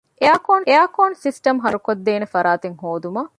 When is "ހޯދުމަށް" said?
2.81-3.29